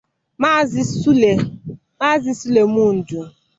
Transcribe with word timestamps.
Maazị 0.41 0.81
Sule 2.39 2.61
Momodu 2.73 3.19